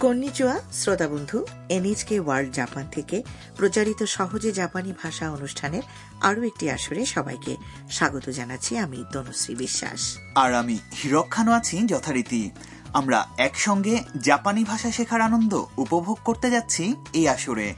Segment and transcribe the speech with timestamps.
[0.00, 1.38] কন্নিচুয়া শ্রোতা বন্ধু
[1.68, 3.22] এনএচকে world Japan থেকে
[3.56, 5.82] প্রচারিত সহজে জাপানি ভাষা অনুষ্ঠানের
[6.20, 7.56] আরও একটি আসরে সবাইকে
[7.90, 10.00] স্বাগত জানাচ্ছি আমি তনুশ্রী বিশ্বাস।
[10.34, 12.50] আর আমি হিরক খানও আছি যথারীতি।
[12.92, 17.74] আমরা একসঙ্গে জাপানি ভাষা শেখার আনন্দ উপভোগ করতে যাচ্ছি এই আসরে।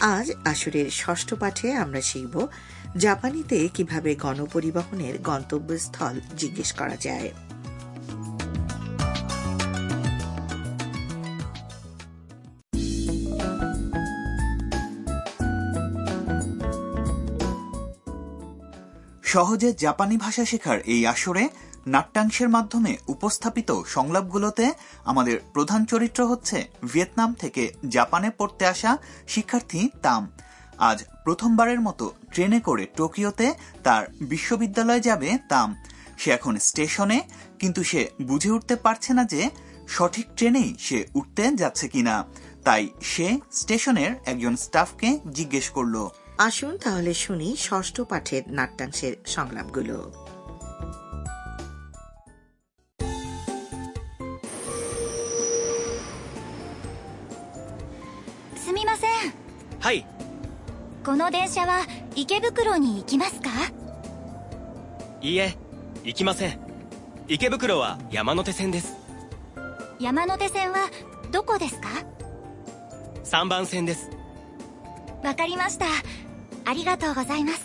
[0.00, 2.48] আজ আসরের ষষ্ঠ পাঠে আমরা শিখব
[2.96, 7.30] জাপানিতে কীভাবে গণপরিবহনের গন্তব্যস্থল জিজ্ঞেস করা যায়।
[19.32, 21.44] সহজে জাপানি ভাষা শেখার এই আসরে
[21.86, 24.66] নাট্যাংশের মাধ্যমে উপস্থাপিত সংলাপগুলোতে
[25.04, 28.98] আমাদের প্রধান চরিত্র হচ্ছে ভিয়েতনাম থেকে জাপানে পড়তে আসা
[29.28, 30.22] শিক্ষার্থী তাম।
[30.78, 33.46] আজ প্রথমবারের মতো ট্রেনে করে টোকিওতে
[33.84, 35.68] তার বিশ্ববিদ্যালয়ে যাবে তাম।
[36.18, 37.18] সে এখন স্টেশনে,
[37.58, 39.42] কিন্তু সে বুঝে উঠতে পারছে না যে
[39.88, 42.14] সঠিক ট্রেনেই সে উঠতে যাচ্ছে কিনা।
[42.64, 45.96] তাই সে স্টেশনের একজন স্টাফকে জিজ্ঞেস করল।
[46.39, 49.97] আসুন তাহলে শুনি ষষ্ঠ পাঠের নাট্যাংশের সংলাপগুলো
[58.63, 59.09] すみません
[59.79, 60.05] はい
[61.05, 61.81] この電車は
[62.15, 63.49] 池袋に行きますか
[65.21, 65.55] いいえ
[66.03, 66.59] 行きません
[67.27, 68.95] 池袋は山手線です
[69.99, 70.89] 山手線は
[71.31, 71.89] どこですか
[73.23, 74.09] 3番線です
[75.23, 75.85] わかりました
[76.65, 77.61] ありがとうございます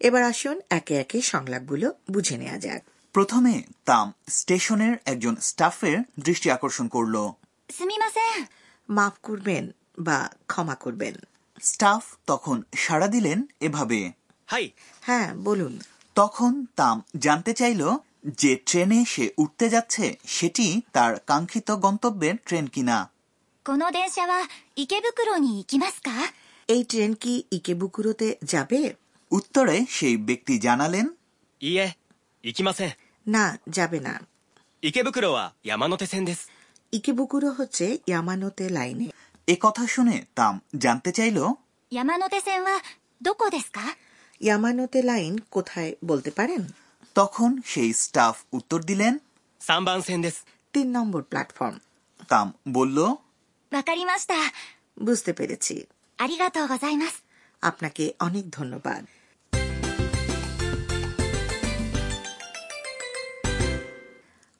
[0.00, 2.82] এবার আসুন একে একে সংলাপগুলো বুঝে নেওয়া যাক
[3.14, 3.54] প্রথমে
[3.88, 4.06] তাম
[4.38, 7.22] স্টেশনের একজন স্টাফের দৃষ্টি আকর্ষণ করলো
[7.68, 8.40] すみません
[8.88, 9.64] মাফ করবেন
[9.98, 11.14] বা ক্ষমা করবেন
[11.60, 14.00] স্টাফ তখন সাড়া দিলেন এভাবে
[14.48, 14.66] はい
[15.02, 15.74] হ্যাঁ বলুন
[16.16, 17.82] তখন তাম জানতে চাইল
[18.40, 20.04] যে ট্রেনে সে উঠতে যাচ্ছে
[20.36, 22.98] সেটি তার কাঙ্ক্ষিত গন্তব্যের ট্রেন কিনা
[23.66, 24.34] この電車は
[24.76, 26.10] 池袋に行きますか
[26.70, 28.80] এই ট্রেন কি ইকেবুকুরোতে যাবে
[29.30, 31.06] উত্তরে সেই ব্যক্তি জানালেন
[31.60, 31.86] いいえ
[32.44, 32.92] 行きません
[33.26, 33.44] না
[33.76, 34.12] যাবে না
[34.82, 36.40] 池袋は山手線です
[36.92, 39.08] ইকেবুকুরো হচ্ছে ইয়ামানোতে লাইনে
[39.48, 41.38] এ কথা শুনে তাম জানতে চাইল
[41.92, 42.70] 山手線は
[43.22, 43.80] どこですか
[44.40, 46.62] ইয়ামানোতে লাইন কোথায় বলতে পারেন
[47.16, 49.14] তখন সেই স্টাফ উত্তর দিলেন
[49.60, 50.38] 3番線です
[50.74, 51.76] তিন নম্বর প্ল্যাটফর্ম
[52.30, 52.46] তাম
[52.76, 52.98] বলল
[53.72, 54.34] わかりました
[55.06, 55.74] বুঝতে পেরেছি
[57.61, 59.05] আপনাকে অনেক ধন্যবাদ।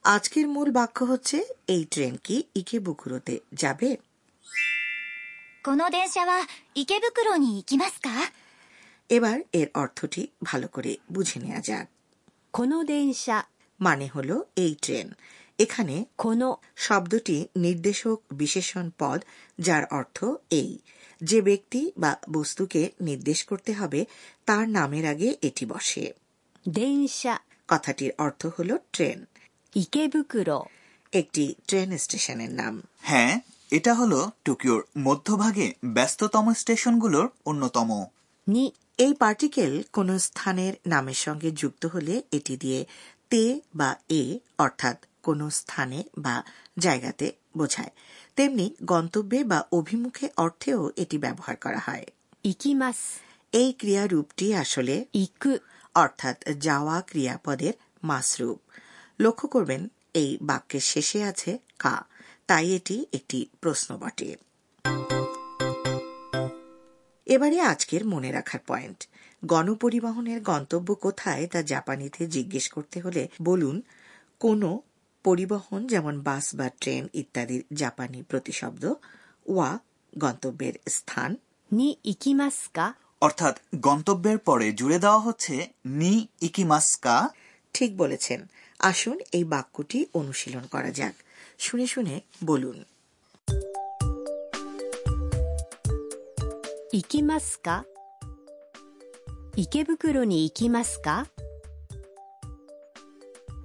[0.04, 3.96] আজকের মূল বাক্য হচ্ছে এই ট্রেন কি ইকেবুকুরোতে যাবে?
[9.08, 11.88] এবার এর অর্থটি ভালো করে বুঝে নেওয়া যাক।
[12.52, 13.44] কোনো দেনশা
[13.80, 15.12] মানে হল এই ট্রেন।
[15.58, 19.24] এখানে কোনো শব্দটি নির্দেশক বিশেষণ পদ
[19.58, 20.78] যার অর্থ এই।
[21.22, 24.06] যে ব্যক্তি বা বস্তুকে নির্দেশ করতে হবে
[24.46, 26.12] তার নামের আগে এটি বসে।
[27.68, 29.24] কথাটির অর্থ হল ট্রেন।
[29.74, 30.64] ইকেবুকুরো।
[31.12, 33.40] একটি ট্রেন স্টেশনের নাম। হ্যাঁ
[33.70, 38.04] এটা হলো টোকিওর মধ্যভাগে ব্যস্ততম স্টেশনগুলোর অন্যতম।
[38.48, 42.86] নি। এই পার্টিকেল কোন স্থানের নামের সঙ্গে যুক্ত হলে এটি দিয়ে
[43.30, 46.42] তে বা এ অর্থাৎ কোন স্থানে বা
[46.78, 47.90] জায়গাতে বোঝায়।
[48.36, 52.06] তেমনি গন্তব্যে বা অভিমুখে অর্থেও এটি ব্যবহার করা হয়।
[52.44, 52.96] ইকিমাস।
[53.52, 55.56] এই ক্রিয়ারূপটি আসলে ইকু।
[55.94, 57.72] অর্থাৎ যাওয়া ক্রিয়াপদের
[58.02, 58.60] মাসরূপ।
[59.20, 62.04] লক্ষ্য করবেন এই বাক্যের শেষে আছে কা।
[62.46, 64.36] তাই এটি একটি প্রশ্ন বটে।
[67.26, 69.08] এবারে আজকের মনে রাখার পয়েন্ট।
[69.44, 73.82] গণপরিবহনের গন্তব্য কোথায় তা জাপানিতে জিজ্ঞেস করতে হলে বলুন
[74.38, 74.80] কোনো
[75.25, 78.83] পরিবহন যেমন বাস বা ট্রেন ইত্যাদির জাপানি প্রতিশব্দ
[79.45, 79.69] ওয়া
[80.13, 81.31] গন্তব্যের স্থান
[81.71, 82.79] に行きますか
[83.21, 85.55] অর্থাৎ গন্তব্যের পরে জুড়ে দেওয়া হচ্ছে
[85.99, 87.15] নি ইকিমাস্কা
[87.75, 88.39] ঠিক বলেছেন
[88.79, 91.15] আসুন এই বাক্যটি অনুশীলন করা যাক
[91.59, 92.15] শুনে শুনে
[92.45, 92.77] বলুন
[96.93, 97.85] 行きますか
[99.55, 101.27] 池袋に行きますか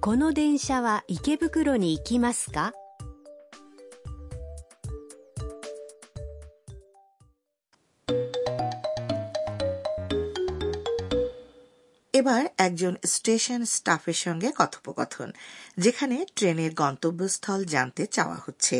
[0.01, 2.73] この電車は池袋に行きますか
[12.19, 15.29] এবার একজন স্টেশন স্টাফের সঙ্গে কথোপকথন
[15.77, 18.77] যেখানে ট্রেনের গন্তব্যস্থল জানতে চাওয়া হচ্ছে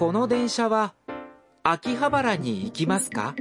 [0.00, 0.94] この電車は
[1.64, 3.34] 秋葉原に行きますか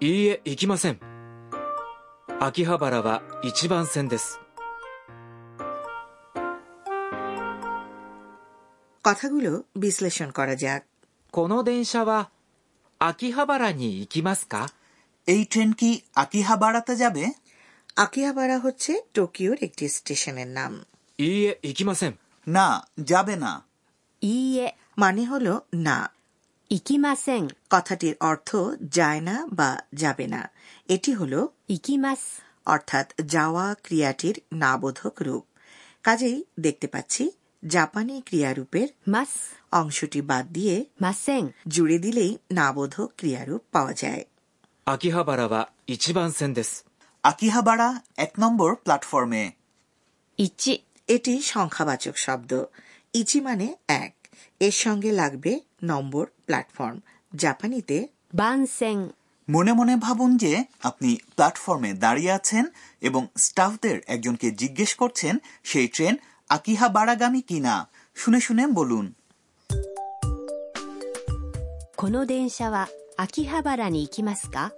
[0.00, 0.98] いいえ行きません
[2.40, 4.40] 秋葉原は一番線です。
[9.02, 10.82] কথাগুলো বিশ্লেষণ করা যাক
[11.30, 12.30] この電車は
[12.98, 14.70] 秋葉原に行きますか
[15.26, 15.90] এই ট্রেন কি
[16.22, 17.24] আকিহাবাড়াতে যাবে
[18.04, 20.72] আকিহাবারা হচ্ছে টোকিওর একটি স্টেশনের নাম
[21.18, 22.18] いいえ、行きません。
[22.56, 23.46] না যাবে না
[24.20, 25.54] いいえ、 মানে হলো
[25.86, 25.96] না
[26.69, 28.55] ইকিমাসেন। কথাটির অর্থ
[28.89, 30.49] যায় না বা যাবে না।
[30.89, 32.19] এটি হল ইকিমাস।
[32.65, 35.45] অর্থাৎ যাওয়া ক্রিয়াটির নাবোধক রূপ।
[36.03, 37.31] কাজেই দেখতে পাচ্ছি
[37.67, 39.27] জাপানি ক্রিয়ারূপের মাস।
[39.71, 44.25] অংশটি বাদ দিয়ে মাসেং জুড়ে দিলেই নাবোধক ক্রিয়ারূপ পাওয়া যায়।
[44.85, 46.53] আকিহাবারা বা ইচিবান সেন
[47.23, 49.51] আকিহাবারা এক নম্বর প্ল্যাটফর্মে।
[50.37, 52.63] ইচি। এটি সংখ্যাবাচক শব্দ।
[53.13, 54.13] ইচি মানে এক।
[54.59, 55.59] এর সঙ্গে লাগবে
[55.90, 56.98] নম্বর প্ল্যাটফর্ম
[57.32, 57.96] জাপানিতে
[58.40, 58.98] 番線。
[59.48, 60.52] মনে মনে ভাবুন যে
[60.82, 62.64] আপনি প্ল্যাটফর্মে দাঁড়িয়ে আছেন
[63.08, 65.34] এবং স্টাফদের একজনকে জিজ্ঞেস করছেন
[65.70, 66.14] সেই ট্রেন
[66.50, 67.74] আকিহাবাড়াগামী কিনা
[68.16, 69.06] শুনে শুনে বলুন
[72.00, 72.76] この電車は
[73.16, 74.72] 秋葉原に行きますか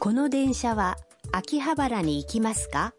[0.00, 0.96] この電車は
[1.32, 2.94] 秋葉原に行きますか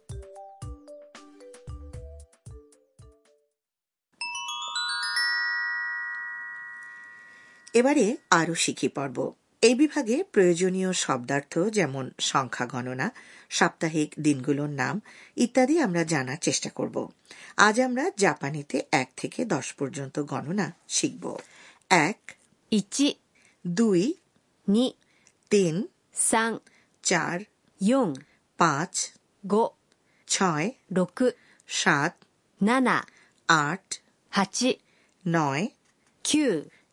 [7.74, 9.18] এবারে আরও শিখি পর্ব।
[9.62, 13.06] এই বিভাগে প্রয়োজনীয় শব্দার্থ যেমন সংখ্যা গণনা
[13.50, 15.00] সাপ্তাহিক দিনগুলোর নাম
[15.36, 16.96] ইত্যাদি আমরা জানার চেষ্টা করব।
[17.56, 21.24] আজ আমরা জাপানিতে এক থেকে দশ পর্যন্ত গণনা শিখব।
[21.90, 22.20] এক
[22.72, 24.02] 1、দুই
[24.68, 24.86] নি
[25.50, 25.74] তিন
[26.30, 26.50] সাং
[27.02, 27.36] চার
[27.80, 28.94] 4、পাঁচ
[29.46, 29.64] গো
[30.28, 30.66] ছয়
[30.96, 32.12] 6、সাত
[32.62, 32.98] নানা
[33.48, 33.86] আট
[34.32, 35.64] 8、নয়
[36.24, 36.79] 9、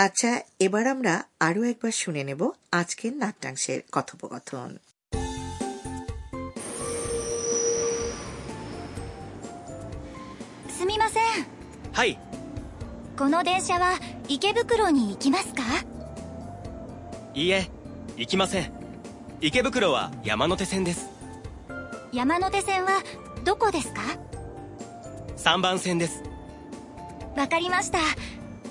[0.00, 0.30] আচ্ছা
[0.66, 1.14] এবার আমরা
[1.48, 2.40] আরো একবার শুনে নেব
[2.80, 4.70] আজকের নাট্যাংশের কথোপকথন
[10.76, 11.22] すみません
[11.98, 12.18] はい
[13.18, 13.86] この電車は
[14.28, 15.62] 池袋に行きますか
[17.34, 17.70] いいえ
[18.18, 18.70] 行きません
[19.40, 21.08] 池袋は山手線です
[22.12, 23.02] 山手線は
[23.44, 24.02] どこですか
[25.38, 26.22] 3番線です
[27.36, 27.98] わかりました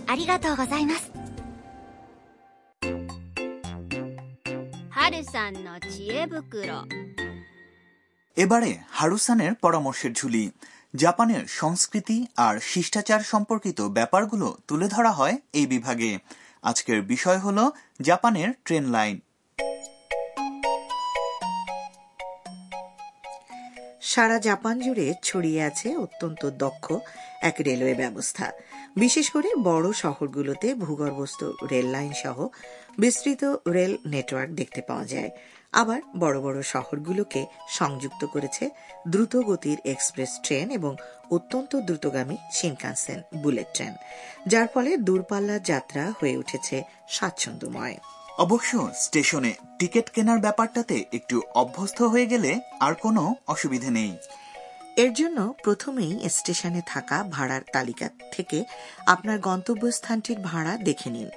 [0.07, 1.08] ありがとうございます
[8.37, 10.50] এবারে হারুসানের পরামর্শের ঝুলি।
[10.97, 16.19] জাপানের সংস্কৃতি আর শিষ্টাচার সম্পর্কিত ব্যাপারগুলো তুলে ধরা হয় এই বিভাগে।
[16.62, 17.70] আজকের বিষয় হল
[18.02, 19.20] জাপানের ট্রেন লাইন।
[24.12, 26.86] সারা জাপান জুড়ে ছড়িয়ে আছে অত্যন্ত দক্ষ
[27.48, 28.46] এক রেলওয়ে ব্যবস্থা।
[29.02, 31.40] বিশেষ করে বড় শহরগুলোতে ভূগর্ভস্থ
[31.70, 32.38] রেল লাইন সহ
[33.02, 33.43] বিস্তৃত
[33.76, 35.31] রেল নেটওয়ার্ক দেখতে পাওয়া যায়।
[35.81, 37.43] আবার বড় বড় শহরগুলোকে
[37.79, 38.64] সংযুক্ত করেছে
[39.12, 40.93] দ্রুত গতির এক্সপ্রেস ট্রেন এবং
[41.36, 43.94] অত্যন্ত দ্রুতগামী শিনকানসেন বুলেট ট্রেন,
[44.52, 46.76] যার ফলে দূরপাল্লার যাত্রা হয়ে উঠেছে
[47.08, 47.96] স্বাচ্ছন্দ্যময়।
[48.41, 54.13] অবশ্য স্টেশনে টিকিট কেনার ব্যাপারটাতে একটু অভ্যস্ত হয়ে গেলে আর কোনো অসুবিধে নেই।
[54.97, 58.65] এর জন্য প্রথমেই স্টেশনে থাকা ভাড়ার তালিকা থেকে
[59.06, 61.29] আপনার গন্তব্যস্থানটির ভাড়া দেখে নিন।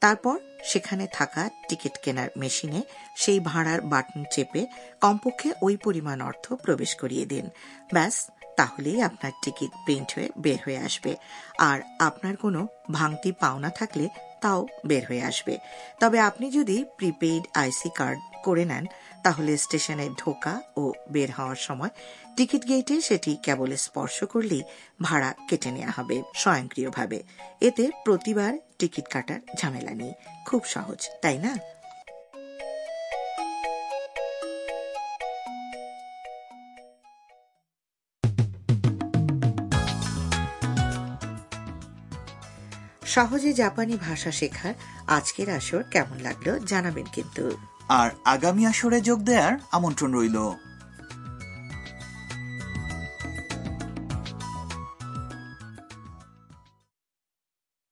[0.00, 2.80] তারপর সেখানে থাকা টিকিট কেনার মেশিনে
[3.16, 4.66] সেই ভাড়ার বাটন চেপে
[5.00, 7.46] কমপক্ষে ওই পরিমাণ অর্থ প্রবেশ করিয়ে দিন।
[7.92, 11.12] ব্যাস, তাহলেই আপনার টিকিট প্রিন্ট হয়ে বের হয়ে আসবে।
[11.58, 14.08] আর আপনার কোনো ভাঙতি পাওনা থাকলে
[14.42, 15.54] তাও বের হয়ে আসবে।
[16.00, 18.84] তবে আপনি যদি প্রিপেইড আইসি কার্ড করে নেন,
[19.24, 21.92] তাহলে স্টেশনে ঢোকা ও বের হওয়ার সময়
[22.36, 24.62] টিকিট গেটে সেটি কেবল স্পর্শ করলেই
[25.02, 27.22] ভাড়া কেটে নেওয়া হবে স্বয়ংক্রিয়ভাবে।
[27.60, 30.12] এতে প্রতিবার টিকিট কাটার ঝামেলা নেই।
[30.46, 31.52] খুব সহজ, তাই না?
[43.14, 44.74] সহজে জাপানি ভাষা শেখার
[45.06, 47.44] আজকের আসর কেমন লাগল জানাবেন কিন্তু।
[47.88, 50.38] আর আগামী আসরে যোগ দেওয়ার আমন্ত্রণ রইল।